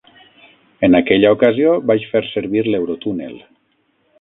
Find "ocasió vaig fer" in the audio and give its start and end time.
1.35-2.25